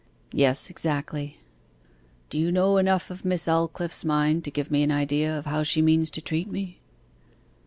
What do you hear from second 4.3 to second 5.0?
to give me an